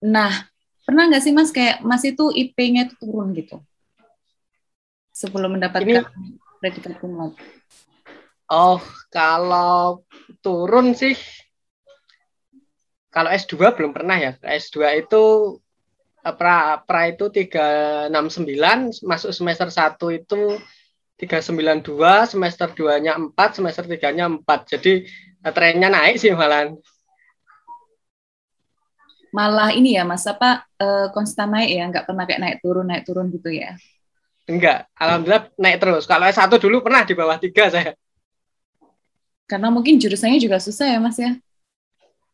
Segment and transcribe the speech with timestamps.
[0.00, 0.32] Nah,
[0.88, 3.60] pernah nggak sih Mas kayak Mas itu IP-nya itu turun gitu?
[5.12, 6.08] Sebelum mendapatkan
[6.60, 7.36] predikat cum
[8.50, 8.82] Oh,
[9.12, 10.02] kalau
[10.42, 11.14] turun sih
[13.10, 14.32] kalau S2 belum pernah ya.
[14.38, 15.22] S2 itu
[16.22, 20.56] eh, pra pra itu 369, masuk semester 1 itu
[21.18, 24.78] 392, semester 2-nya 4, semester 3-nya 4.
[24.78, 25.04] Jadi
[25.42, 26.70] eh, trennya naik sih malah.
[29.30, 33.06] Malah ini ya Mas, apa uh, konstan naik ya, nggak pernah kayak naik turun, naik
[33.06, 33.78] turun gitu ya?
[34.50, 36.04] Enggak, alhamdulillah naik terus.
[36.10, 37.92] Kalau S1 dulu pernah di bawah 3 saya.
[39.46, 41.38] Karena mungkin jurusannya juga susah ya Mas ya?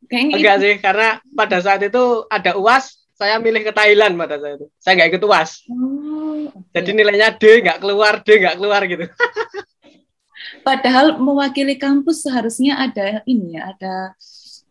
[0.09, 0.65] Kayaknya Enggak itu.
[0.65, 4.67] sih, karena pada saat itu ada UAS, saya milih ke Thailand pada saat itu.
[4.81, 5.51] Saya nggak ikut UAS.
[5.69, 6.81] Oh, okay.
[6.81, 9.05] Jadi nilainya D nggak keluar, D nggak keluar gitu.
[10.67, 13.95] Padahal mewakili kampus seharusnya ada ini ya, ada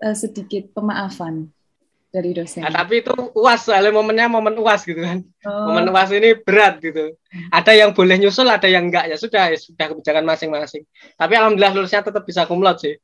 [0.02, 1.54] uh, sedikit pemaafan
[2.16, 2.64] dari dosen.
[2.64, 5.20] Nah, tapi itu UAS, soalnya momennya momen UAS gitu kan.
[5.44, 5.68] Oh.
[5.68, 7.12] Momen UAS ini berat gitu.
[7.52, 10.88] Ada yang boleh nyusul, ada yang enggak ya sudah, ya sudah kebijakan masing-masing.
[11.20, 12.96] Tapi alhamdulillah lulusnya tetap bisa kumlot sih.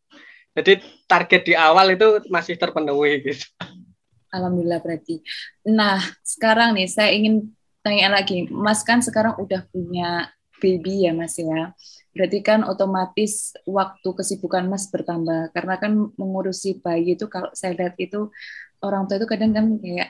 [0.55, 3.43] Jadi target di awal itu masih terpenuhi gitu.
[4.31, 5.19] Alhamdulillah berarti.
[5.67, 7.51] Nah, sekarang nih saya ingin
[7.83, 8.47] tanya lagi.
[8.47, 10.31] Mas kan sekarang udah punya
[10.63, 11.75] baby ya Mas ya.
[12.11, 17.95] Berarti kan otomatis waktu kesibukan Mas bertambah karena kan mengurusi bayi itu kalau saya lihat
[17.97, 18.27] itu
[18.81, 20.09] orang tua itu kadang kan kayak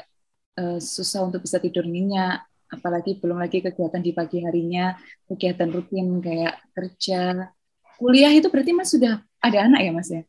[0.59, 4.95] uh, susah untuk bisa tidur nyenyak apalagi belum lagi kegiatan di pagi harinya,
[5.28, 7.52] kegiatan rutin kayak kerja,
[8.00, 10.23] kuliah itu berarti Mas sudah ada anak ya Mas ya?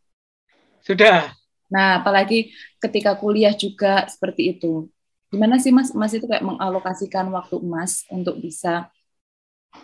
[0.83, 1.31] Sudah.
[1.71, 2.51] Nah, apalagi
[2.83, 4.91] ketika kuliah juga seperti itu.
[5.31, 5.95] Gimana sih Mas?
[5.95, 8.91] Mas itu kayak mengalokasikan waktu Mas untuk bisa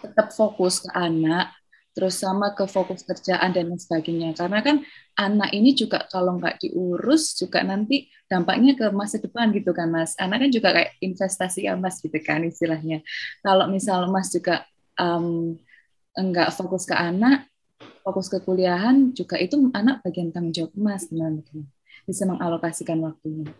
[0.04, 1.54] tetap fokus ke anak,
[1.98, 4.38] terus sama ke fokus kerjaan dan lain sebagainya.
[4.38, 4.86] Karena kan
[5.18, 10.14] anak ini juga kalau nggak diurus juga nanti dampaknya ke masa depan gitu kan Mas.
[10.22, 13.02] Anak kan juga kayak investasi ya Mas gitu kan istilahnya.
[13.42, 14.62] Kalau misal Mas juga
[14.94, 15.58] um,
[16.14, 17.50] enggak fokus ke anak,
[18.08, 21.44] fokus ke kuliahan juga itu anak bagian tanggung jawab mas gimana
[22.08, 23.52] bisa mengalokasikan waktunya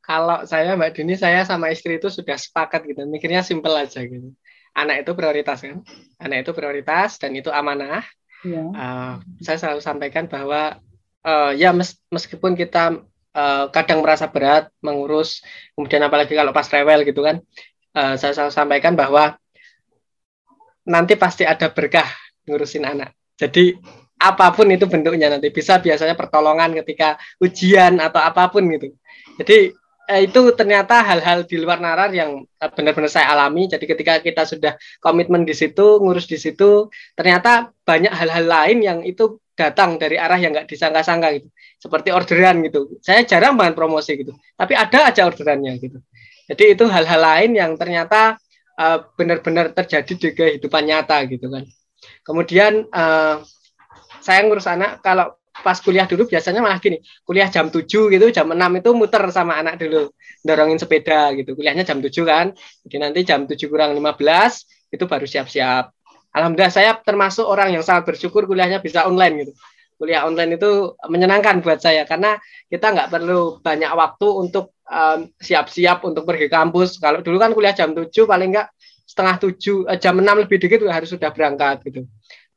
[0.00, 4.32] kalau saya Mbak Dini saya sama istri itu sudah sepakat gitu mikirnya simpel aja gitu
[4.78, 5.82] anak itu prioritas kan
[6.22, 8.06] anak itu prioritas dan itu amanah
[8.46, 8.62] ya.
[8.62, 10.78] uh, saya selalu sampaikan bahwa
[11.26, 13.02] uh, ya mes meskipun kita
[13.34, 15.42] uh, kadang merasa berat mengurus
[15.74, 17.42] kemudian apalagi kalau pas rewel gitu kan
[17.98, 19.34] uh, saya selalu sampaikan bahwa
[20.88, 22.08] nanti pasti ada berkah
[22.48, 23.12] ngurusin anak.
[23.36, 23.76] Jadi
[24.18, 28.96] apa pun itu bentuknya nanti bisa biasanya pertolongan ketika ujian atau apa pun gitu.
[29.38, 29.70] Jadi
[30.08, 33.68] eh, itu ternyata hal-hal di luar narar yang eh, benar-benar saya alami.
[33.68, 34.72] Jadi ketika kita sudah
[35.04, 40.38] komitmen di situ, ngurus di situ, ternyata banyak hal-hal lain yang itu datang dari arah
[40.40, 41.48] yang nggak disangka-sangka gitu.
[41.78, 42.98] Seperti orderan gitu.
[43.04, 44.34] Saya jarang banget promosi gitu.
[44.56, 45.98] Tapi ada aja orderannya gitu.
[46.48, 48.40] Jadi itu hal-hal lain yang ternyata
[48.80, 51.66] uh, benar-benar terjadi di kehidupan nyata gitu kan.
[52.24, 53.42] Kemudian uh,
[54.22, 58.46] saya ngurus anak kalau pas kuliah dulu biasanya malah gini, kuliah jam 7 gitu, jam
[58.48, 60.10] 6 itu muter sama anak dulu,
[60.42, 61.54] dorongin sepeda gitu.
[61.58, 62.46] Kuliahnya jam 7 kan.
[62.86, 65.84] Jadi nanti jam 7 kurang 15 itu baru siap-siap.
[66.32, 69.52] Alhamdulillah saya termasuk orang yang sangat bersyukur kuliahnya bisa online gitu.
[69.98, 72.38] Kuliah online itu menyenangkan buat saya karena
[72.70, 74.78] kita nggak perlu banyak waktu untuk
[75.42, 77.02] siap-siap um, untuk pergi kampus.
[77.02, 78.68] Kalau dulu kan kuliah jam 7 paling nggak
[79.08, 82.04] setengah tujuh eh, jam enam lebih dikit harus sudah berangkat gitu.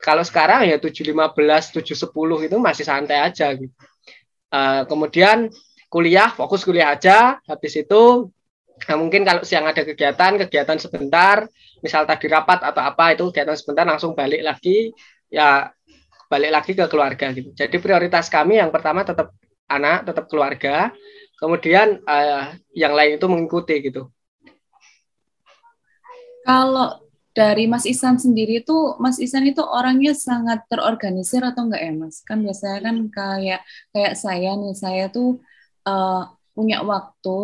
[0.02, 3.70] Kalau sekarang ya tujuh lima belas tujuh sepuluh itu masih santai aja gitu.
[4.50, 5.54] Uh, kemudian
[5.94, 7.38] kuliah fokus kuliah aja.
[7.46, 8.34] Habis itu
[8.90, 11.46] nah mungkin kalau siang ada kegiatan kegiatan sebentar,
[11.86, 14.90] misal tadi rapat atau apa itu kegiatan sebentar langsung balik lagi
[15.30, 15.70] ya
[16.26, 17.54] balik lagi ke keluarga gitu.
[17.54, 19.38] Jadi prioritas kami yang pertama tetap
[19.70, 20.90] anak, tetap keluarga.
[21.38, 24.10] Kemudian uh, yang lain itu mengikuti gitu.
[26.42, 31.94] Kalau dari Mas Isan sendiri itu, Mas Isan itu orangnya sangat terorganisir atau enggak ya
[31.96, 32.20] Mas?
[32.28, 33.62] Kan biasanya kan kayak
[33.96, 35.40] kayak saya nih, saya tuh
[35.88, 37.40] uh, punya waktu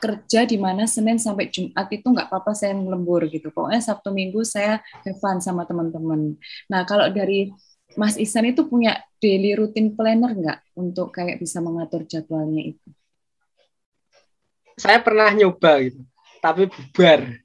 [0.00, 3.52] kerja di mana Senin sampai Jumat itu nggak apa-apa saya lembur gitu.
[3.52, 6.40] Pokoknya Sabtu Minggu saya have fun sama teman-teman.
[6.72, 7.52] Nah kalau dari
[7.98, 12.88] Mas Isan itu punya daily routine planner nggak untuk kayak bisa mengatur jadwalnya itu?
[14.80, 16.00] Saya pernah nyoba gitu,
[16.40, 17.36] tapi bubar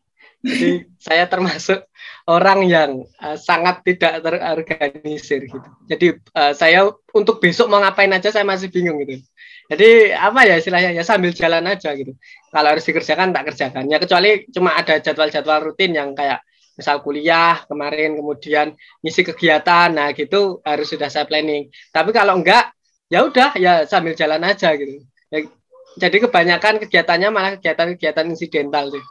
[0.46, 1.90] jadi saya termasuk
[2.30, 5.70] orang yang uh, sangat tidak terorganisir gitu.
[5.90, 6.08] Jadi
[6.38, 6.86] uh, saya
[7.18, 9.26] untuk besok mau ngapain aja saya masih bingung gitu.
[9.66, 12.14] Jadi apa ya istilahnya ya sambil jalan aja gitu.
[12.54, 13.90] Kalau harus dikerjakan tak kerjakan.
[13.90, 16.46] Ya kecuali cuma ada jadwal-jadwal rutin yang kayak
[16.78, 21.74] misal kuliah kemarin kemudian ngisi kegiatan nah gitu harus sudah saya planning.
[21.90, 22.70] Tapi kalau enggak
[23.10, 25.02] ya udah ya sambil jalan aja gitu.
[25.34, 25.50] Ya,
[25.98, 29.02] jadi kebanyakan kegiatannya malah kegiatan-kegiatan insidental sih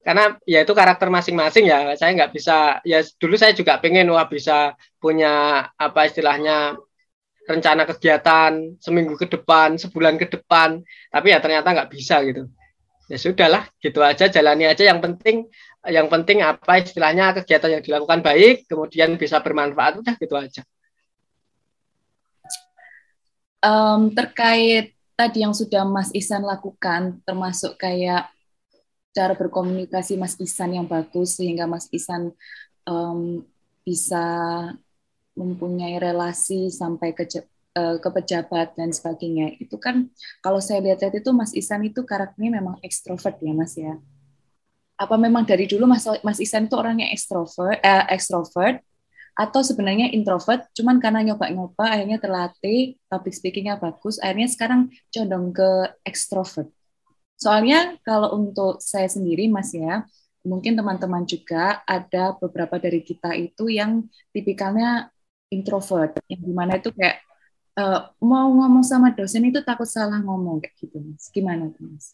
[0.00, 1.92] karena ya itu karakter masing-masing ya.
[1.96, 6.80] Saya nggak bisa ya dulu saya juga pengen wah bisa punya apa istilahnya
[7.44, 10.80] rencana kegiatan seminggu ke depan sebulan ke depan.
[11.12, 12.48] Tapi ya ternyata nggak bisa gitu.
[13.12, 14.88] Ya sudahlah gitu aja jalani aja.
[14.88, 15.36] Yang penting
[15.84, 20.64] yang penting apa istilahnya kegiatan yang dilakukan baik kemudian bisa bermanfaat udah gitu aja.
[23.60, 28.32] Um, terkait tadi yang sudah Mas Isan lakukan termasuk kayak
[29.10, 32.30] cara berkomunikasi Mas Isan yang bagus sehingga Mas Isan
[32.86, 33.42] um,
[33.82, 34.24] bisa
[35.34, 37.26] mempunyai relasi sampai ke
[37.74, 39.58] uh, ke pejabat dan sebagainya.
[39.58, 40.10] Itu kan
[40.44, 43.98] kalau saya lihat-lihat itu Mas Isan itu karakternya memang ekstrovert ya Mas ya.
[45.00, 48.84] Apa memang dari dulu Mas Mas Isan itu orangnya ekstrovert eh, ekstrovert
[49.38, 55.70] atau sebenarnya introvert cuman karena nyoba-nyoba akhirnya terlatih public speakingnya bagus akhirnya sekarang condong ke
[56.04, 56.68] ekstrovert
[57.40, 60.04] Soalnya kalau untuk saya sendiri Mas ya,
[60.44, 65.08] mungkin teman-teman juga ada beberapa dari kita itu yang tipikalnya
[65.48, 67.24] introvert, yang di mana itu kayak
[67.80, 71.32] uh, mau ngomong sama dosen itu takut salah ngomong kayak gitu Mas.
[71.32, 72.12] Gimana tuh Mas?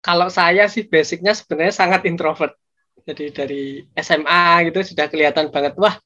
[0.00, 2.56] Kalau saya sih basicnya sebenarnya sangat introvert.
[3.04, 5.96] Jadi dari SMA gitu sudah kelihatan banget, wah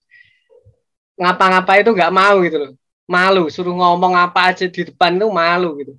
[1.19, 2.73] ngapa-ngapa itu nggak mau gitu loh.
[3.07, 5.95] Malu, suruh ngomong apa aja di depan itu malu gitu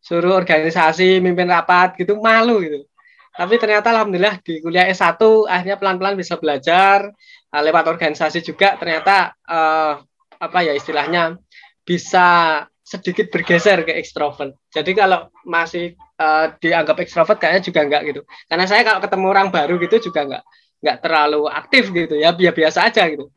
[0.00, 2.88] suruh organisasi, mimpin rapat gitu malu gitu.
[3.30, 7.08] Tapi ternyata alhamdulillah di kuliah S1 akhirnya pelan-pelan bisa belajar
[7.54, 10.02] uh, lewat organisasi juga ternyata uh,
[10.40, 11.38] apa ya istilahnya
[11.86, 14.56] bisa sedikit bergeser ke ekstrovert.
[14.74, 18.20] Jadi kalau masih uh, dianggap ekstrovert kayaknya juga enggak gitu.
[18.50, 20.44] Karena saya kalau ketemu orang baru gitu juga enggak
[20.80, 23.30] enggak terlalu aktif gitu ya, biasa biasa aja gitu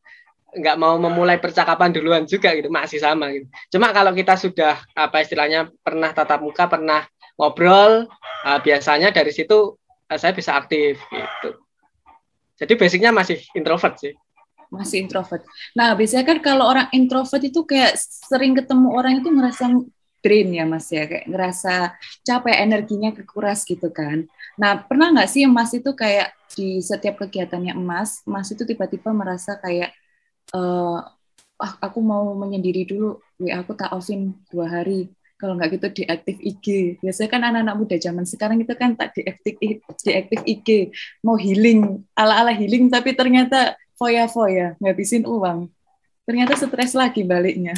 [0.54, 3.50] nggak mau memulai percakapan duluan juga gitu masih sama gitu.
[3.74, 7.06] Cuma kalau kita sudah apa istilahnya pernah tatap muka pernah
[7.38, 8.06] ngobrol
[8.46, 9.74] uh, biasanya dari situ
[10.10, 11.50] uh, saya bisa aktif gitu.
[12.54, 14.14] Jadi basicnya masih introvert sih.
[14.70, 15.42] Masih introvert.
[15.74, 19.74] Nah biasanya kan kalau orang introvert itu kayak sering ketemu orang itu ngerasa
[20.22, 21.10] drain ya mas ya.
[21.10, 24.30] Kayak ngerasa capek energinya kekuras gitu kan.
[24.62, 29.58] Nah pernah nggak sih mas itu kayak di setiap kegiatannya emas mas itu tiba-tiba merasa
[29.58, 29.90] kayak
[30.52, 31.00] uh,
[31.60, 33.24] aku mau menyendiri dulu.
[33.40, 35.08] WA aku tak offin dua hari.
[35.40, 36.68] Kalau nggak gitu diaktif IG
[37.04, 39.60] biasanya kan anak-anak muda zaman sekarang itu kan tak diaktif
[40.00, 45.68] diaktif IG mau healing ala-ala healing tapi ternyata foya-foya ngabisin uang.
[46.24, 47.76] Ternyata stres lagi baliknya.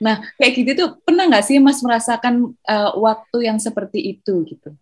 [0.00, 4.72] Nah kayak gitu tuh pernah nggak sih mas merasakan uh, waktu yang seperti itu gitu?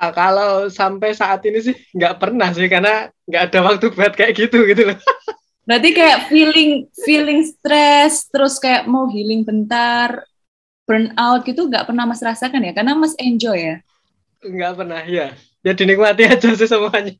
[0.00, 4.32] Uh, kalau sampai saat ini sih nggak pernah sih karena nggak ada waktu buat kayak
[4.32, 4.96] gitu gitu loh.
[5.64, 10.28] Berarti kayak feeling feeling stress, terus kayak mau healing bentar,
[10.84, 12.72] burnout gitu nggak pernah Mas rasakan ya?
[12.76, 13.76] Karena Mas enjoy ya?
[14.44, 15.32] Nggak pernah, ya.
[15.64, 17.16] Ya dinikmati aja sih semuanya.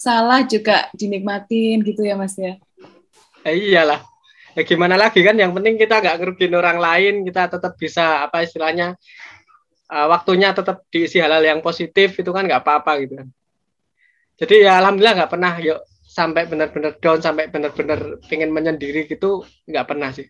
[0.00, 2.56] Salah juga dinikmatin gitu ya Mas ya?
[3.44, 4.00] Eh, iyalah.
[4.56, 8.40] Ya gimana lagi kan, yang penting kita nggak ngerugin orang lain, kita tetap bisa apa
[8.40, 8.96] istilahnya,
[9.92, 13.28] uh, waktunya tetap diisi hal-hal yang positif, itu kan nggak apa-apa gitu kan
[14.40, 19.86] jadi ya alhamdulillah nggak pernah yuk sampai benar-benar down sampai benar-benar pengen menyendiri gitu nggak
[19.86, 20.26] pernah sih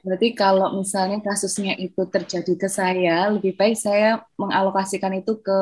[0.00, 5.58] Berarti kalau misalnya kasusnya itu terjadi ke saya, lebih baik saya mengalokasikan itu ke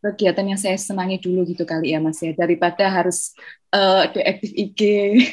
[0.00, 3.36] kegiatan yang saya senangi dulu gitu kali ya Mas ya, daripada harus
[3.76, 4.80] uh, deaktif IG.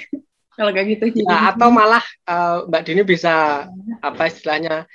[0.59, 1.23] kalau kayak gitu.
[1.23, 3.65] Ya, atau malah uh, Mbak Dini bisa
[4.03, 4.85] apa istilahnya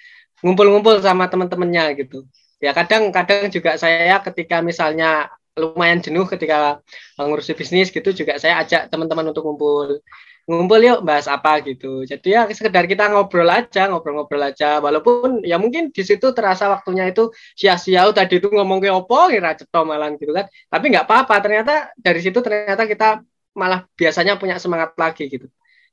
[0.44, 2.28] ngumpul-ngumpul sama teman-temannya gitu.
[2.60, 6.78] Ya kadang-kadang juga saya ketika misalnya lumayan jenuh ketika
[7.18, 8.14] mengurusi bisnis gitu.
[8.14, 10.00] Juga saya ajak teman-teman untuk ngumpul
[10.48, 12.08] ngumpul yuk bahas apa gitu.
[12.08, 14.80] Jadi ya sekedar kita ngobrol aja ngobrol-ngobrol aja.
[14.80, 18.08] Walaupun ya mungkin di situ terasa waktunya itu sia-sia.
[18.08, 19.84] Tadi itu ngomong ke opo kira ceto
[20.16, 20.48] gitu kan.
[20.48, 21.34] Tapi nggak apa-apa.
[21.44, 23.20] Ternyata dari situ ternyata kita
[23.52, 25.46] malah biasanya punya semangat lagi gitu.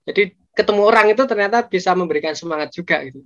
[0.07, 3.19] Jadi ketemu orang itu ternyata bisa memberikan semangat juga gitu.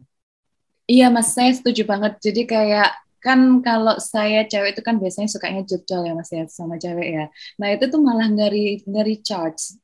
[0.89, 1.38] Iya mas.
[1.38, 2.17] Saya setuju banget.
[2.25, 6.75] Jadi kayak kan kalau saya cewek itu kan biasanya sukanya jodol ya mas ya sama
[6.79, 7.25] cewek ya.
[7.59, 9.75] Nah itu tuh malah ngeri ngeri charge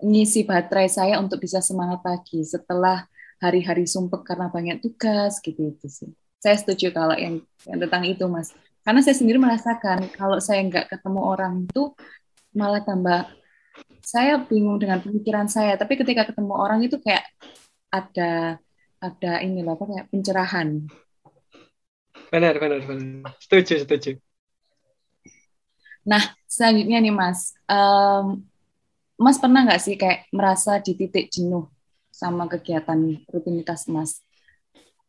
[0.00, 3.04] ngisi baterai saya untuk bisa semangat pagi setelah
[3.40, 6.10] hari-hari sumpek karena banyak tugas gitu itu sih.
[6.40, 8.52] Saya setuju kalau yang, yang tentang itu mas.
[8.80, 11.92] Karena saya sendiri merasakan kalau saya nggak ketemu orang itu
[12.56, 13.28] malah tambah
[14.00, 15.76] saya bingung dengan pemikiran saya.
[15.76, 17.28] Tapi ketika ketemu orang itu kayak
[17.92, 18.56] ada
[19.00, 20.84] ada ini loh kayak pencerahan
[22.30, 24.10] benar benar benar setuju setuju
[26.06, 28.40] nah selanjutnya nih mas um,
[29.20, 31.68] mas pernah nggak sih kayak merasa di titik jenuh
[32.20, 34.20] sama kegiatan rutinitas emas?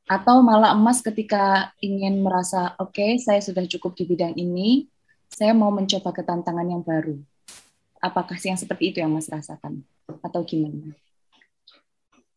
[0.07, 4.87] Atau malah emas ketika ingin merasa, oke, okay, saya sudah cukup di bidang ini,
[5.27, 7.19] saya mau mencoba ketantangan yang baru.
[7.99, 9.85] Apakah sih yang seperti itu yang Mas rasakan?
[10.25, 10.91] Atau gimana?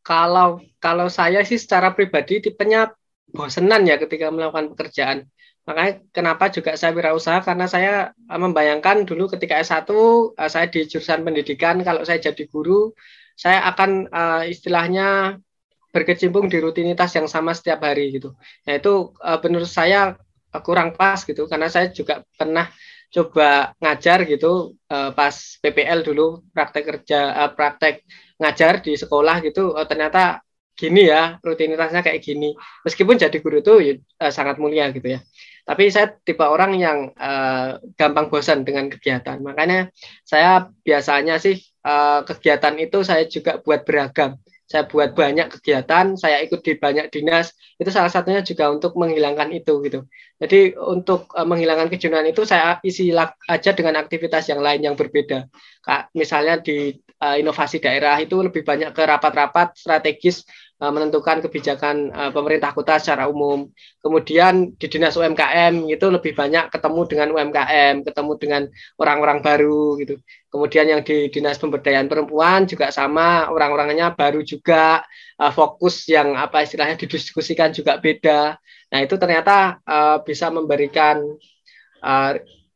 [0.04, 2.92] Kalau kalau saya sih secara pribadi tipenya
[3.34, 5.18] bosenan ya ketika melakukan pekerjaan.
[5.66, 9.90] Makanya kenapa juga saya wirausaha karena saya eh, membayangkan dulu ketika S1
[10.38, 12.94] eh, saya di jurusan pendidikan kalau saya jadi guru
[13.34, 15.42] saya akan uh, istilahnya
[15.90, 18.38] berkecimpung di rutinitas yang sama setiap hari gitu.
[18.62, 20.14] Nah itu menurut saya
[20.62, 22.70] kurang pas gitu karena saya juga pernah
[23.10, 28.06] coba ngajar gitu pas PPL dulu praktek kerja praktek
[28.38, 30.42] ngajar di sekolah gitu uh, ternyata
[30.74, 32.54] gini ya rutinitasnya kayak gini.
[32.82, 35.20] Meskipun jadi guru itu uh, sangat mulia gitu ya.
[35.64, 39.40] Tapi saya tipe orang yang uh, gampang bosan dengan kegiatan.
[39.40, 39.88] Makanya
[40.20, 44.36] saya biasanya sih uh, kegiatan itu saya juga buat beragam.
[44.64, 49.52] Saya buat banyak kegiatan, saya ikut di banyak dinas, itu salah satunya juga untuk menghilangkan
[49.52, 50.08] itu gitu.
[50.40, 53.12] Jadi untuk uh, menghilangkan kejenuhan itu saya isi
[53.48, 55.48] aja dengan aktivitas yang lain yang berbeda.
[55.84, 60.44] Kak, misalnya di inovasi daerah itu lebih banyak ke rapat-rapat strategis
[60.82, 63.70] menentukan kebijakan uh, pemerintah kota secara umum.
[64.02, 68.62] Kemudian di dinas UMKM itu lebih banyak ketemu dengan UMKM, ketemu dengan
[68.98, 70.18] orang-orang baru gitu.
[70.50, 75.06] Kemudian yang di dinas pemberdayaan perempuan juga sama, orang-orangnya baru juga
[75.38, 78.58] uh, fokus yang apa istilahnya didiskusikan juga beda.
[78.94, 79.82] Nah itu ternyata
[80.22, 81.18] bisa memberikan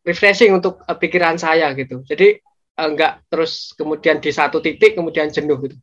[0.02, 2.02] refreshing untuk pikiran saya gitu.
[2.02, 2.42] Jadi
[2.74, 5.78] enggak terus kemudian di satu titik kemudian jenuh gitu.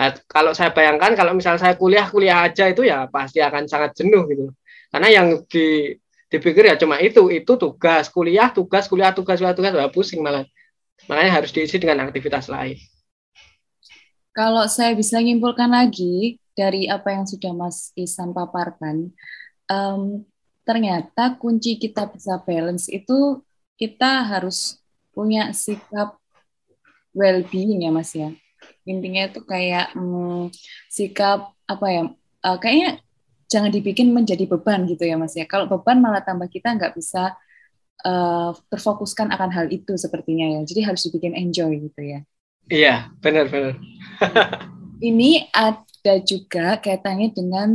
[0.00, 3.92] Nah, kalau saya bayangkan kalau misalnya saya kuliah kuliah aja itu ya pasti akan sangat
[4.00, 4.48] jenuh gitu.
[4.88, 5.92] Karena yang di
[6.32, 10.48] dipikir ya cuma itu itu tugas kuliah tugas kuliah tugas kuliah tugas tugas pusing malah.
[11.04, 12.80] Makanya harus diisi dengan aktivitas lain.
[14.32, 19.12] Kalau saya bisa menyimpulkan lagi dari apa yang sudah Mas Isan paparkan,
[19.68, 20.24] um,
[20.64, 23.44] ternyata kunci kita bisa balance itu
[23.76, 24.80] kita harus
[25.12, 26.16] punya sikap
[27.12, 28.32] well-being ya Mas ya.
[28.90, 30.50] Intinya itu kayak hmm,
[30.90, 32.02] sikap apa ya?
[32.42, 32.98] Uh, kayaknya
[33.46, 35.46] jangan dibikin menjadi beban gitu ya Mas ya.
[35.46, 37.38] Kalau beban malah tambah kita nggak bisa
[38.02, 40.60] uh, terfokuskan akan hal itu sepertinya ya.
[40.66, 42.20] Jadi harus dibikin enjoy gitu ya.
[42.70, 43.78] Iya, benar-benar.
[45.00, 47.70] Ini ada juga kaitannya dengan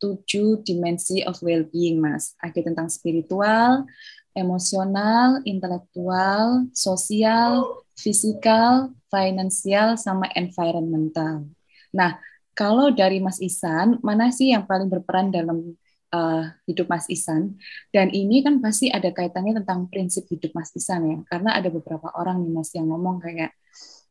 [0.00, 2.34] tujuh dimensi of well-being, Mas.
[2.40, 3.84] Ada tentang spiritual,
[4.32, 11.50] emosional, intelektual, sosial, fisikal, finansial, sama environmental.
[11.90, 12.16] Nah,
[12.54, 15.74] kalau dari Mas Isan, mana sih yang paling berperan dalam
[16.14, 17.58] uh, hidup Mas Isan?
[17.90, 22.10] Dan ini kan pasti ada kaitannya tentang prinsip hidup Mas Isan ya, karena ada beberapa
[22.14, 23.50] orang nih Mas yang ngomong kayak,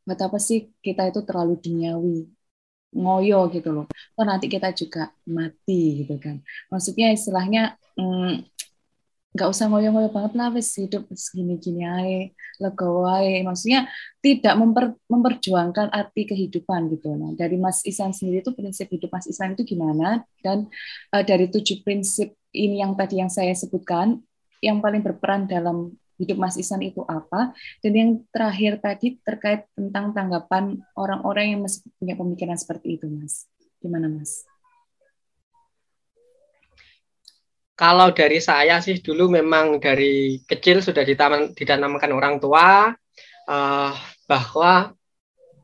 [0.10, 2.25] apa sih kita itu terlalu duniawi,
[2.98, 3.86] ngoyo gitu loh.
[4.18, 6.41] Oh nanti kita juga mati gitu kan.
[6.74, 8.59] Maksudnya istilahnya mm,
[9.39, 10.36] nggak usah ngoyo-ngoyo banget.
[10.36, 12.27] Lah wes hidup segini-gini aja
[12.60, 13.08] legowo
[13.48, 13.88] maksudnya
[14.19, 17.15] tidak memper, memperjuangkan arti kehidupan gitu.
[17.15, 20.27] Nah dari Mas Isan sendiri itu prinsip hidup Mas Isan itu gimana?
[20.43, 20.67] Dan
[21.15, 24.19] uh, dari tujuh prinsip ini yang tadi yang saya sebutkan
[24.60, 27.55] yang paling berperan dalam hidup Mas Isan itu apa?
[27.79, 33.48] Dan yang terakhir tadi terkait tentang tanggapan orang-orang yang masih punya pemikiran seperti itu Mas.
[33.79, 34.49] Gimana Mas
[37.80, 42.92] Kalau dari saya sih dulu memang dari kecil sudah ditaman, ditanamkan orang tua
[43.48, 43.92] uh,
[44.28, 44.92] bahwa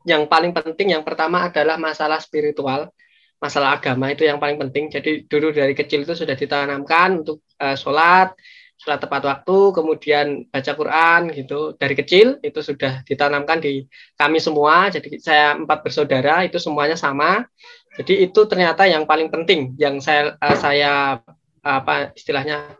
[0.08, 2.88] yang paling penting yang pertama adalah masalah spiritual,
[3.36, 4.88] masalah agama itu yang paling penting.
[4.88, 8.32] Jadi dulu dari kecil itu sudah ditanamkan untuk uh, sholat,
[8.80, 11.76] sholat tepat waktu, kemudian baca Quran gitu.
[11.76, 13.84] Dari kecil itu sudah ditanamkan di
[14.16, 14.88] kami semua.
[14.88, 17.44] Jadi saya empat bersaudara itu semuanya sama.
[18.00, 21.20] Jadi itu ternyata yang paling penting yang saya uh, saya
[21.66, 22.78] apa istilahnya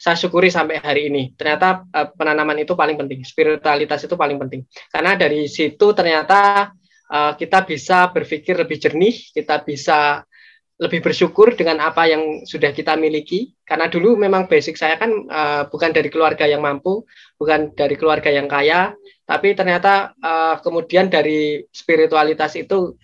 [0.00, 1.36] saya syukuri sampai hari ini.
[1.36, 4.64] Ternyata uh, penanaman itu paling penting, spiritualitas itu paling penting.
[4.88, 6.72] Karena dari situ ternyata
[7.12, 10.24] uh, kita bisa berpikir lebih jernih, kita bisa
[10.80, 13.52] lebih bersyukur dengan apa yang sudah kita miliki.
[13.68, 17.04] Karena dulu memang basic saya kan uh, bukan dari keluarga yang mampu,
[17.36, 18.96] bukan dari keluarga yang kaya,
[19.28, 22.96] tapi ternyata uh, kemudian dari spiritualitas itu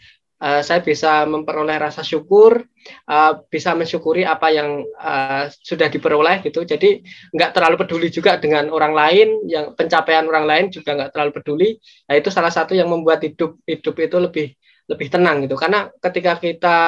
[0.42, 2.64] uh, saya bisa memperoleh rasa syukur,
[3.08, 6.64] uh, bisa mensyukuri apa yang uh, sudah diperoleh gitu.
[6.64, 7.00] Jadi
[7.32, 11.68] nggak terlalu peduli juga dengan orang lain, yang pencapaian orang lain juga nggak terlalu peduli.
[12.08, 14.46] Nah itu salah satu yang membuat hidup hidup itu lebih
[14.86, 15.56] lebih tenang gitu.
[15.58, 16.78] Karena ketika kita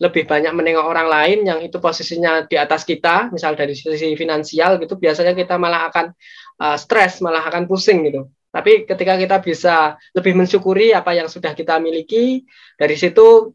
[0.00, 4.80] lebih banyak menengok orang lain yang itu posisinya di atas kita, misal dari sisi finansial
[4.80, 6.12] gitu, biasanya kita malah akan
[6.60, 8.28] uh, stres, malah akan pusing gitu.
[8.56, 12.48] Tapi ketika kita bisa lebih mensyukuri apa yang sudah kita miliki,
[12.80, 13.52] dari situ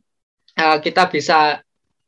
[0.61, 1.57] uh, kita bisa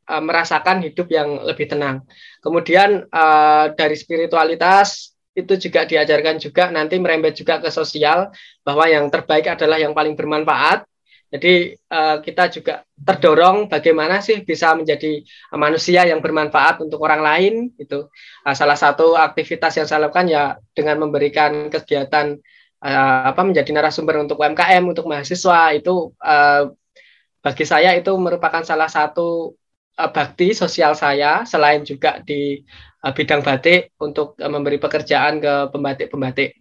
[0.06, 2.06] uh, merasakan hidup yang lebih tenang.
[2.38, 8.30] Kemudian uh, dari spiritualitas itu juga diajarkan juga nanti merembet juga ke sosial
[8.62, 10.86] bahwa yang terbaik adalah yang paling bermanfaat.
[11.34, 11.74] Jadi
[12.22, 15.26] kita juga terdorong bagaimana sih bisa menjadi
[15.58, 18.06] manusia yang bermanfaat untuk orang lain itu.
[18.54, 22.38] Salah satu aktivitas yang saya lakukan ya dengan memberikan kegiatan
[22.84, 26.70] uh, apa menjadi narasumber untuk UMKM untuk mahasiswa itu uh,
[27.40, 29.56] bagi saya itu merupakan salah satu
[30.00, 32.60] uh, bakti sosial saya selain juga di
[33.04, 36.60] uh, bidang batik untuk uh, memberi pekerjaan ke pembatik-pembatik.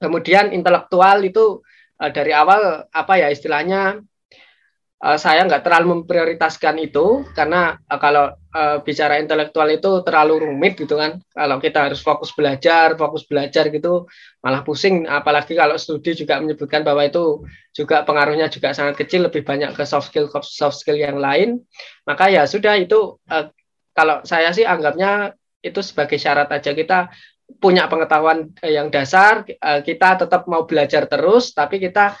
[0.00, 1.60] Kemudian intelektual itu
[1.98, 4.00] uh, dari awal apa ya istilahnya
[5.00, 10.76] uh, saya nggak terlalu memprioritaskan itu karena uh, kalau uh, bicara intelektual itu terlalu rumit
[10.76, 11.18] gitu kan.
[11.32, 14.06] Kalau kita harus fokus belajar fokus belajar gitu
[14.44, 15.08] malah pusing.
[15.08, 19.84] Apalagi kalau studi juga menyebutkan bahwa itu juga pengaruhnya juga sangat kecil lebih banyak ke
[19.88, 21.64] soft skill soft skill yang lain.
[22.04, 23.48] Maka ya sudah itu uh,
[23.96, 26.72] kalau saya sih anggapnya itu sebagai syarat aja.
[26.72, 27.12] Kita
[27.58, 32.14] punya pengetahuan eh, yang dasar, eh, kita tetap mau belajar terus, tapi kita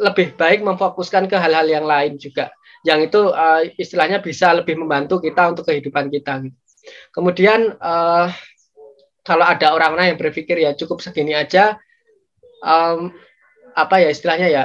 [0.00, 2.48] lebih baik memfokuskan ke hal-hal yang lain juga,
[2.88, 6.40] yang itu uh, istilahnya bisa lebih membantu kita untuk kehidupan kita.
[6.40, 6.56] Gitu.
[7.12, 8.32] Kemudian uh,
[9.20, 11.76] kalau ada orang-orang yang berpikir ya cukup segini aja,
[12.64, 13.12] um,
[13.76, 14.64] apa ya istilahnya ya,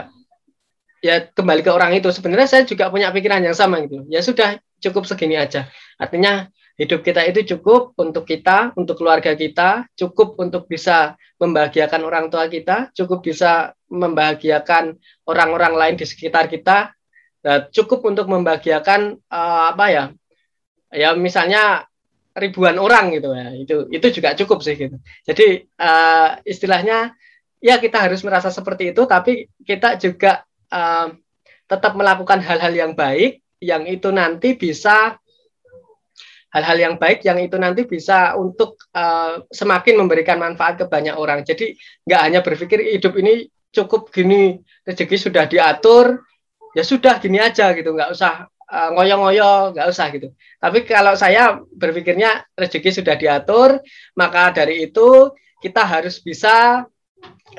[1.04, 2.08] ya kembali ke orang itu.
[2.16, 4.08] Sebenarnya saya juga punya pikiran yang sama gitu.
[4.08, 5.68] Ya sudah cukup segini aja.
[6.00, 12.28] Artinya Hidup kita itu cukup untuk kita, untuk keluarga kita, cukup untuk bisa membahagiakan orang
[12.28, 16.92] tua kita, cukup bisa membahagiakan orang-orang lain di sekitar kita,
[17.72, 20.06] cukup untuk membahagiakan uh, apa ya?
[20.92, 21.88] Ya misalnya
[22.36, 23.56] ribuan orang gitu ya.
[23.56, 25.00] Itu itu juga cukup sih gitu.
[25.24, 27.16] Jadi uh, istilahnya
[27.64, 31.10] ya kita harus merasa seperti itu tapi kita juga uh,
[31.66, 35.18] tetap melakukan hal-hal yang baik yang itu nanti bisa
[36.56, 41.44] hal-hal yang baik yang itu nanti bisa untuk uh, semakin memberikan manfaat ke banyak orang.
[41.44, 41.76] Jadi
[42.08, 46.24] nggak hanya berpikir hidup ini cukup gini rezeki sudah diatur
[46.72, 50.32] ya sudah gini aja gitu nggak usah uh, ngoyo-ngoyo nggak usah gitu.
[50.64, 53.84] Tapi kalau saya berpikirnya rezeki sudah diatur
[54.16, 56.88] maka dari itu kita harus bisa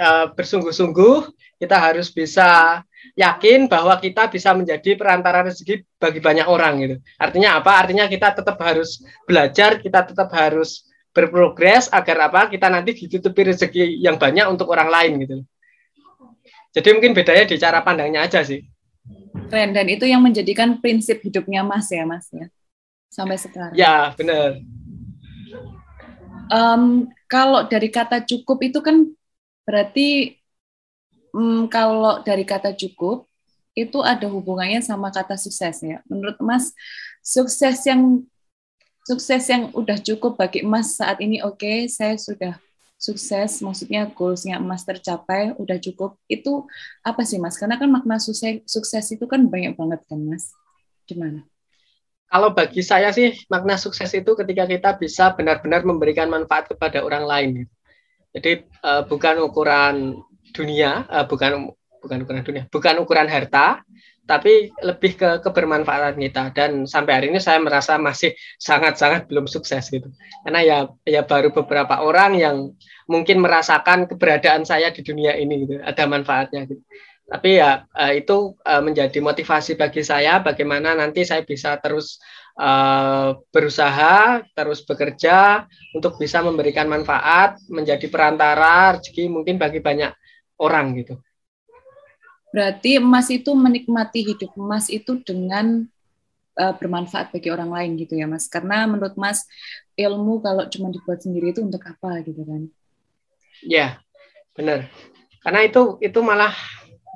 [0.01, 2.81] uh, bersungguh-sungguh kita harus bisa
[3.17, 6.97] yakin bahwa kita bisa menjadi perantara rezeki bagi banyak orang gitu.
[7.17, 7.73] Artinya apa?
[7.81, 10.85] Artinya kita tetap harus belajar, kita tetap harus
[11.17, 12.53] berprogres agar apa?
[12.53, 15.37] Kita nanti ditutupi rezeki yang banyak untuk orang lain gitu.
[16.77, 18.61] Jadi mungkin bedanya di cara pandangnya aja sih.
[19.49, 22.53] Keren dan itu yang menjadikan prinsip hidupnya Mas ya, Mas ya.
[23.09, 23.73] Sampai sekarang.
[23.73, 24.61] Ya, benar.
[26.53, 29.09] Um, kalau dari kata cukup itu kan
[29.65, 30.37] berarti
[31.37, 33.29] hmm, kalau dari kata cukup
[33.77, 36.01] itu ada hubungannya sama kata sukses ya.
[36.09, 36.73] Menurut Mas,
[37.21, 38.25] sukses yang
[39.05, 42.57] sukses yang udah cukup bagi Mas saat ini oke, okay, saya sudah
[42.97, 46.17] sukses, maksudnya goalsnya Mas tercapai, udah cukup.
[46.25, 46.65] Itu
[47.05, 47.61] apa sih Mas?
[47.61, 50.57] Karena kan makna sukses, sukses itu kan banyak banget kan Mas.
[51.05, 51.45] Gimana?
[52.27, 57.23] Kalau bagi saya sih makna sukses itu ketika kita bisa benar-benar memberikan manfaat kepada orang
[57.29, 57.51] lain.
[58.35, 60.19] Jadi uh, bukan ukuran
[60.55, 63.83] dunia uh, bukan bukan ukuran dunia bukan ukuran harta
[64.27, 66.45] tapi lebih ke kebermanfaatan kita.
[66.53, 70.11] Dan sampai hari ini saya merasa masih sangat-sangat belum sukses gitu.
[70.43, 72.57] Karena ya ya baru beberapa orang yang
[73.07, 76.83] mungkin merasakan keberadaan saya di dunia ini gitu ada manfaatnya gitu.
[77.27, 82.19] Tapi ya eh, itu eh, menjadi motivasi bagi saya bagaimana nanti saya bisa terus
[83.53, 90.09] berusaha terus bekerja untuk bisa memberikan manfaat menjadi perantara rezeki mungkin bagi banyak
[90.57, 91.15] orang gitu.
[92.53, 95.85] Berarti emas itu menikmati hidup emas itu dengan
[96.57, 98.49] uh, bermanfaat bagi orang lain gitu ya Mas.
[98.49, 99.45] Karena menurut Mas
[99.95, 102.63] ilmu kalau cuma dibuat sendiri itu untuk apa gitu kan?
[103.65, 104.01] Ya,
[104.57, 104.89] benar.
[105.45, 106.53] Karena itu itu malah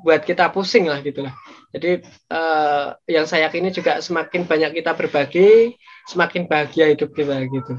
[0.01, 1.33] buat kita pusing lah gitu lah.
[1.71, 5.77] Jadi uh, yang saya yakini juga semakin banyak kita berbagi,
[6.09, 7.73] semakin bahagia hidup kita gitu.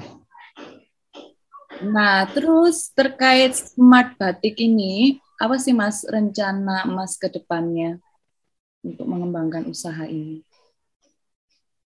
[1.83, 7.99] Nah, terus terkait smart batik ini, apa sih Mas rencana Mas ke depannya
[8.87, 10.47] untuk mengembangkan usaha ini?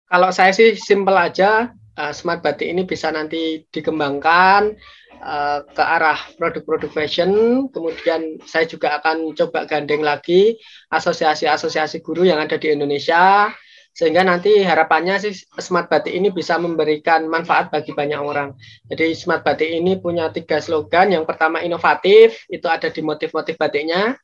[0.07, 4.77] Kalau saya sih simple aja, uh, smart batik ini bisa nanti dikembangkan
[5.19, 7.33] uh, ke arah produk-produk fashion.
[7.73, 10.61] Kemudian saya juga akan coba gandeng lagi
[10.93, 13.51] asosiasi-asosiasi guru yang ada di Indonesia
[13.97, 18.53] sehingga nanti harapannya sih smart batik ini bisa memberikan manfaat bagi banyak orang.
[18.93, 21.17] Jadi smart batik ini punya tiga slogan.
[21.17, 24.21] Yang pertama inovatif, itu ada di motif-motif batiknya.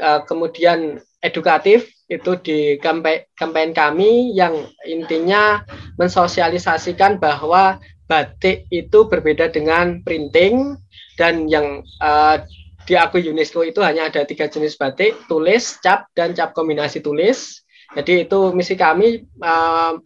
[0.00, 5.66] uh, kemudian edukatif itu di kampanye kami yang intinya
[5.98, 10.78] mensosialisasikan bahwa batik itu berbeda dengan printing
[11.18, 12.40] dan yang uh,
[12.86, 17.66] diakui UNESCO itu hanya ada tiga jenis batik, tulis, cap, dan cap kombinasi tulis.
[17.96, 19.98] Jadi itu misi kami uh,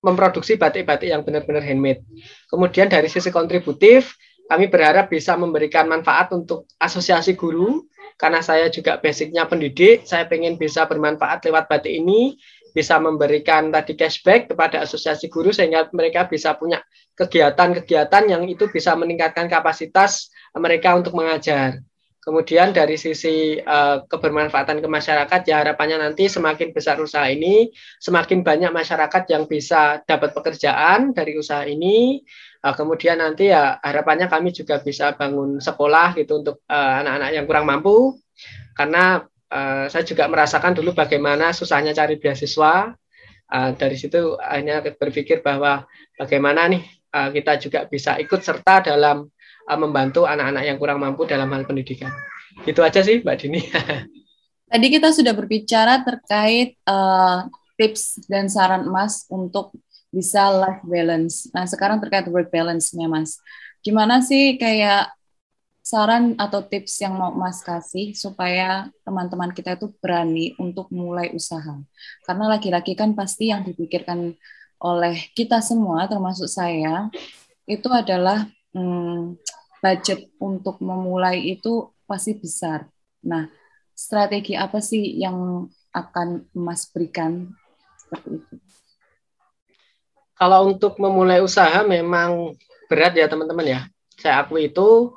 [0.00, 2.04] memproduksi batik-batik yang benar-benar handmade.
[2.48, 4.16] Kemudian dari sisi kontributif,
[4.48, 7.86] kami berharap bisa memberikan manfaat untuk asosiasi guru
[8.20, 12.36] karena saya juga basicnya pendidik, saya ingin bisa bermanfaat lewat batik ini,
[12.76, 16.84] bisa memberikan tadi cashback kepada asosiasi guru sehingga mereka bisa punya
[17.16, 21.80] kegiatan-kegiatan yang itu bisa meningkatkan kapasitas mereka untuk mengajar.
[22.20, 28.44] Kemudian dari sisi uh, kebermanfaatan ke masyarakat, ya harapannya nanti semakin besar usaha ini, semakin
[28.44, 32.20] banyak masyarakat yang bisa dapat pekerjaan dari usaha ini,
[32.60, 37.34] Uh, kemudian nanti ya harapannya kami juga bisa bangun sekolah gitu untuk eh, anak-anak uh,
[37.40, 38.20] yang kurang mampu
[38.76, 42.92] karena uh, saya juga merasakan dulu bagaimana susahnya cari beasiswa.
[43.50, 45.88] Uh, dari situ hanya berpikir bahwa
[46.20, 46.84] bagaimana nih
[47.16, 49.26] uh, kita juga bisa ikut serta dalam
[49.76, 52.10] membantu anak-anak yang kurang mampu dalam hal pendidikan.
[52.66, 53.60] Itu aja sih Mbak Dini.
[54.70, 59.74] Tadi kita sudah berbicara terkait uh, tips dan saran Mas untuk
[60.14, 61.50] bisa life balance.
[61.50, 63.42] Nah, sekarang terkait work balance-nya, Mas.
[63.82, 65.10] Gimana sih kayak
[65.80, 71.82] saran atau tips yang mau Mas kasih supaya teman-teman kita itu berani untuk mulai usaha?
[72.22, 74.38] Karena laki-laki kan pasti yang dipikirkan
[74.80, 77.10] oleh kita semua, termasuk saya,
[77.66, 79.34] itu adalah hmm,
[79.80, 82.88] budget untuk memulai itu pasti besar.
[83.24, 83.48] Nah,
[83.96, 87.50] strategi apa sih yang akan Mas berikan
[87.98, 88.54] seperti itu?
[90.40, 92.56] kalau untuk memulai usaha memang
[92.88, 93.80] berat ya teman-teman ya.
[94.16, 95.12] Saya akui itu.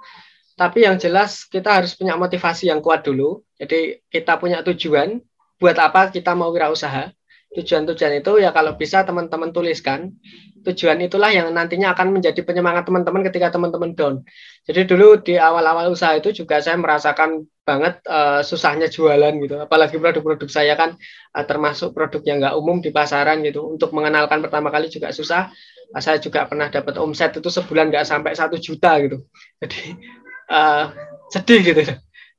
[0.60, 3.39] Tapi yang jelas kita harus punya motivasi yang kuat dulu.
[3.56, 5.23] Jadi kita punya tujuan
[5.56, 7.15] buat apa kita mau wirausaha.
[7.54, 10.10] Tujuan-tujuan itu ya kalau bisa teman-teman tuliskan
[10.63, 14.16] tujuan itulah yang nantinya akan menjadi penyemangat teman-teman ketika teman-teman down.
[14.63, 19.60] Jadi dulu di awal-awal usaha itu juga saya merasakan banget uh, susahnya jualan gitu.
[19.60, 20.96] Apalagi produk-produk saya kan
[21.36, 23.68] uh, termasuk produk yang nggak umum di pasaran gitu.
[23.68, 25.52] Untuk mengenalkan pertama kali juga susah.
[25.92, 29.28] Uh, saya juga pernah dapat omset itu sebulan nggak sampai satu juta gitu.
[29.60, 30.00] Jadi
[30.48, 30.96] uh,
[31.28, 31.82] sedih gitu.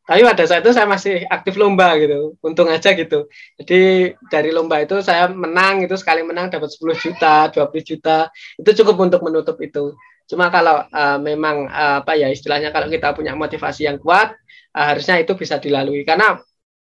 [0.05, 3.25] Tapi pada saat itu saya masih aktif lomba gitu, untung aja gitu.
[3.57, 8.29] Jadi dari lomba itu saya menang itu sekali menang dapat 10 juta, 20 juta,
[8.61, 9.97] itu cukup untuk menutup itu.
[10.29, 14.37] Cuma kalau uh, memang uh, apa ya istilahnya kalau kita punya motivasi yang kuat,
[14.77, 16.37] uh, harusnya itu bisa dilalui karena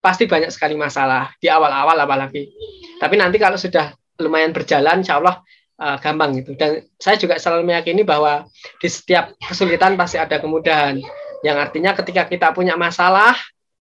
[0.05, 2.53] pasti banyak sekali masalah di awal-awal apalagi.
[3.01, 5.41] Tapi nanti kalau sudah lumayan berjalan, insya Allah
[5.81, 6.53] uh, gampang gitu.
[6.61, 8.45] Dan saya juga selalu meyakini bahwa
[8.77, 11.01] di setiap kesulitan pasti ada kemudahan
[11.47, 13.35] yang artinya ketika kita punya masalah,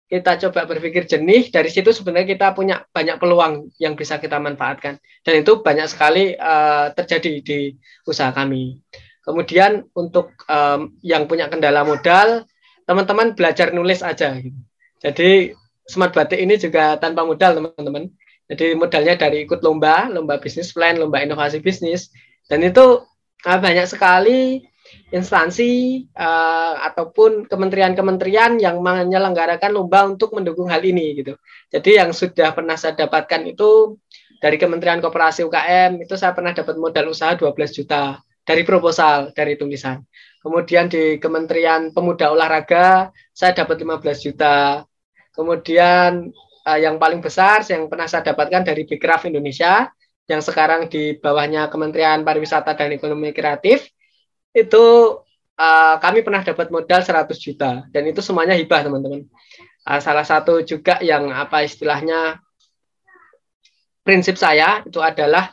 [0.05, 5.01] kita coba berpikir jernih, dari situ sebenarnya kita punya banyak peluang yang bisa kita manfaatkan.
[5.25, 7.59] Dan itu banyak sekali uh, terjadi di
[8.05, 8.77] usaha kami.
[9.25, 12.45] Kemudian untuk um, yang punya kendala modal,
[12.85, 14.37] teman-teman belajar nulis aja.
[14.37, 14.59] Gitu.
[15.01, 15.31] Jadi
[15.89, 18.13] smart batik ini juga tanpa modal teman-teman.
[18.45, 22.13] Jadi modalnya dari ikut lomba, lomba bisnis plan, lomba inovasi bisnis,
[22.45, 23.01] dan itu
[23.41, 24.69] uh, banyak sekali
[25.13, 31.39] instansi uh, ataupun kementerian-kementerian yang menyelenggarakan lomba untuk mendukung hal ini gitu.
[31.71, 33.95] Jadi yang sudah pernah saya dapatkan itu
[34.41, 39.55] dari Kementerian Koperasi UKM itu saya pernah dapat modal usaha 12 juta dari proposal dari
[39.55, 40.03] tulisan.
[40.43, 44.85] Kemudian di Kementerian Pemuda Olahraga saya dapat 15 juta.
[45.33, 46.29] Kemudian
[46.65, 49.89] uh, yang paling besar yang pernah saya dapatkan dari Bikraf Indonesia
[50.25, 53.94] yang sekarang di bawahnya Kementerian Pariwisata dan Ekonomi Kreatif
[54.55, 54.83] itu
[55.59, 57.83] uh, kami pernah dapat modal 100 juta.
[57.91, 59.27] Dan itu semuanya hibah teman-teman.
[59.83, 62.39] Uh, salah satu juga yang apa istilahnya
[64.01, 65.51] prinsip saya itu adalah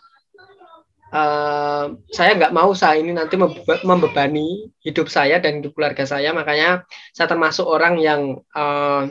[1.10, 3.34] uh, saya nggak mau usaha ini nanti
[3.82, 6.30] membebani hidup saya dan hidup keluarga saya.
[6.30, 9.10] Makanya saya termasuk orang yang uh,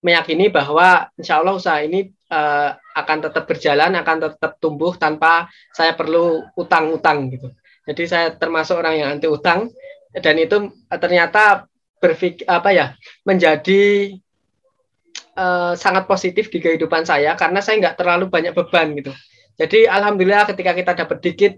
[0.00, 5.92] meyakini bahwa insya Allah usaha ini uh, akan tetap berjalan akan tetap tumbuh tanpa saya
[5.92, 7.52] perlu utang-utang gitu
[7.88, 9.72] jadi saya termasuk orang yang anti utang
[10.12, 12.86] dan itu ternyata berpikir apa ya
[13.28, 14.14] menjadi
[15.36, 19.12] uh, sangat positif di kehidupan saya karena saya nggak terlalu banyak beban gitu.
[19.60, 21.52] Jadi alhamdulillah ketika kita dapat dikit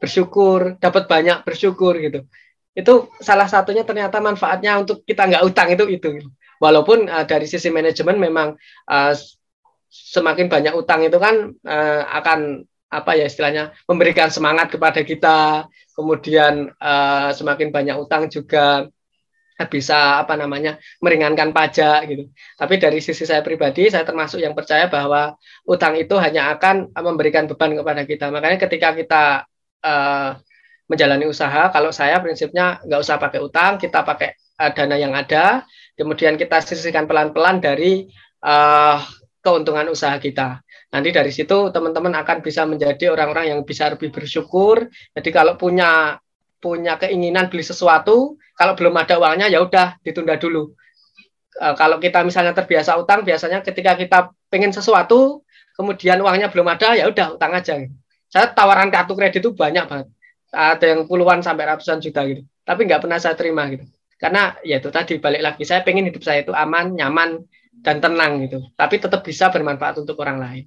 [0.00, 2.24] bersyukur, dapat banyak bersyukur gitu.
[2.72, 6.08] Itu salah satunya ternyata manfaatnya untuk kita nggak utang itu itu.
[6.56, 8.56] Walaupun uh, dari sisi manajemen memang
[8.88, 9.12] uh,
[9.92, 16.70] semakin banyak utang itu kan uh, akan apa ya istilahnya memberikan semangat kepada kita kemudian
[16.78, 18.86] uh, semakin banyak utang juga
[19.64, 22.28] bisa apa namanya meringankan pajak gitu.
[22.60, 25.32] Tapi dari sisi saya pribadi, saya termasuk yang percaya bahwa
[25.64, 28.28] utang itu hanya akan memberikan beban kepada kita.
[28.28, 29.24] Makanya ketika kita
[29.80, 30.36] uh,
[30.84, 35.64] menjalani usaha, kalau saya prinsipnya nggak usah pakai utang, kita pakai uh, dana yang ada,
[35.96, 38.04] kemudian kita sisihkan pelan-pelan dari
[38.44, 39.00] uh,
[39.40, 40.60] keuntungan usaha kita.
[40.86, 44.86] Nanti dari situ teman-teman akan bisa menjadi orang-orang yang bisa lebih bersyukur.
[45.12, 46.16] Jadi kalau punya
[46.62, 50.72] punya keinginan beli sesuatu, kalau belum ada uangnya ya udah ditunda dulu.
[51.52, 54.18] E, kalau kita misalnya terbiasa utang, biasanya ketika kita
[54.48, 55.44] pengen sesuatu,
[55.76, 57.76] kemudian uangnya belum ada, ya udah utang aja.
[58.32, 60.08] Saya tawaran kartu kredit itu banyak banget,
[60.50, 63.86] ada yang puluhan sampai ratusan juta gitu, tapi nggak pernah saya terima gitu.
[64.16, 67.44] Karena ya itu tadi balik lagi, saya pengen hidup saya itu aman, nyaman,
[67.84, 70.64] dan tenang gitu, tapi tetap bisa bermanfaat untuk orang lain.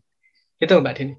[0.60, 1.16] Itu Mbak Dini.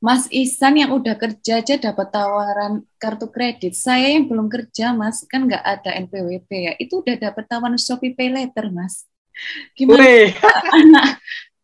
[0.00, 3.76] Mas Isan yang udah kerja aja dapat tawaran kartu kredit.
[3.76, 6.72] Saya yang belum kerja, Mas, kan nggak ada NPWP ya.
[6.80, 9.04] Itu udah dapat tawaran Shopee Pay Later, Mas.
[9.76, 10.02] Gimana
[10.80, 11.06] anak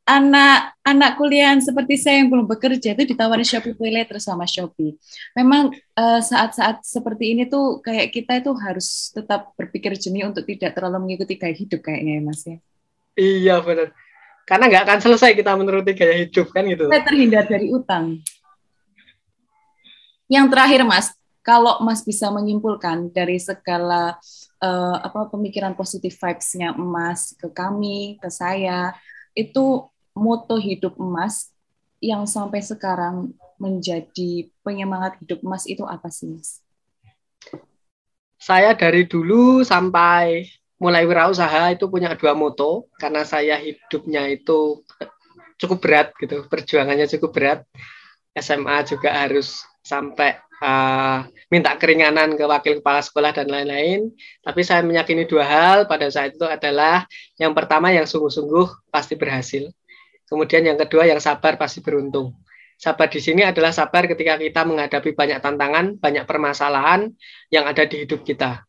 [0.07, 5.01] anak anak kuliahan seperti saya yang belum bekerja itu ditawarin Shopee Pay Later sama Shopee.
[5.33, 10.45] Memang eh, saat-saat uh, seperti ini tuh kayak kita itu harus tetap berpikir jernih untuk
[10.45, 12.57] tidak terlalu mengikuti gaya hidup kayaknya ya, Mas ya.
[13.17, 13.97] Iya benar
[14.47, 16.87] karena nggak akan selesai kita menuruti gaya hidup kan gitu.
[16.87, 18.23] Kita terhindar dari utang.
[20.31, 21.11] Yang terakhir Mas,
[21.43, 24.15] kalau Mas bisa menyimpulkan dari segala
[24.63, 28.95] uh, apa pemikiran positif vibes-nya Mas ke kami, ke saya,
[29.35, 31.51] itu moto hidup Mas
[31.99, 36.63] yang sampai sekarang menjadi penyemangat hidup Mas itu apa sih Mas?
[38.39, 40.47] Saya dari dulu sampai
[40.77, 44.85] mulai wirausaha itu punya dua moto karena saya hidupnya itu
[45.57, 47.61] cukup berat gitu perjuangannya cukup berat.
[48.37, 54.13] SMA juga harus sampai uh, minta keringanan ke wakil kepala sekolah dan lain-lain.
[54.45, 57.09] Tapi saya meyakini dua hal pada saat itu adalah
[57.41, 59.73] yang pertama yang sungguh-sungguh pasti berhasil.
[60.27, 62.35] Kemudian yang kedua yang sabar pasti beruntung.
[62.77, 67.09] Sabar di sini adalah sabar ketika kita menghadapi banyak tantangan banyak permasalahan
[67.49, 68.69] yang ada di hidup kita.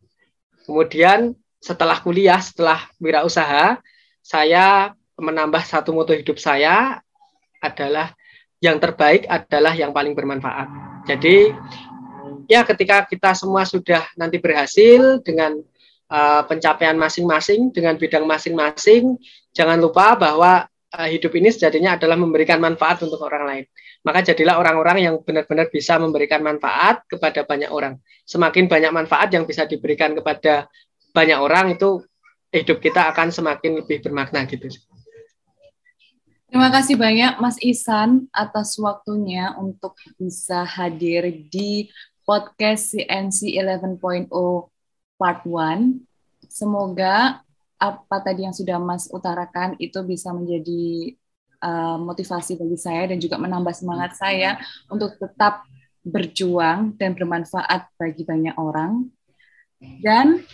[0.63, 1.36] Kemudian
[1.67, 3.84] setelah kuliah, setelah wirausaha,
[4.23, 7.03] saya menambah satu moto hidup saya
[7.60, 8.15] adalah
[8.63, 10.67] yang terbaik adalah yang paling bermanfaat.
[11.03, 11.51] Jadi
[12.47, 15.60] ya ketika kita semua sudah nanti berhasil dengan
[16.08, 19.19] uh, pencapaian masing-masing dengan bidang masing-masing,
[19.51, 23.65] jangan lupa bahwa uh, hidup ini sejatinya adalah memberikan manfaat untuk orang lain.
[24.06, 27.99] Maka jadilah orang-orang yang benar-benar bisa memberikan manfaat kepada banyak orang.
[28.23, 30.71] Semakin banyak manfaat yang bisa diberikan kepada
[31.17, 32.06] banyak orang itu
[32.53, 34.69] hidup kita akan semakin lebih bermakna gitu.
[36.47, 41.89] Terima kasih banyak Mas Isan atas waktunya untuk bisa hadir di
[42.23, 44.30] podcast CNC 11.0
[45.17, 45.97] part 1.
[46.47, 47.43] Semoga
[47.75, 51.17] apa tadi yang sudah Mas utarakan itu bisa menjadi
[51.60, 54.56] uh, motivasi bagi saya dan juga menambah semangat saya
[54.88, 55.67] untuk tetap
[56.08, 59.12] berjuang dan bermanfaat bagi banyak orang.
[59.99, 60.47] Dan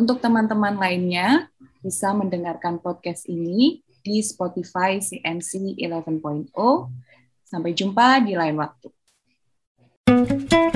[0.00, 1.52] untuk teman-teman lainnya,
[1.84, 6.56] bisa mendengarkan podcast ini di Spotify CNC 11.0.
[7.44, 8.88] Sampai jumpa di lain waktu.
[10.10, 10.69] thank you